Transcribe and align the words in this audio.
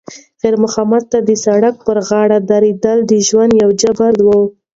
خیر 0.41 0.55
محمد 0.63 1.03
ته 1.11 1.17
د 1.29 1.31
سړک 1.45 1.75
پر 1.87 1.97
غاړه 2.07 2.37
درېدل 2.51 2.97
د 3.05 3.13
ژوند 3.27 3.51
یو 3.61 3.69
جبر 3.81 4.13
و. 4.25 4.27